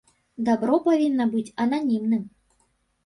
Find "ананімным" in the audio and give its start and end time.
1.67-2.23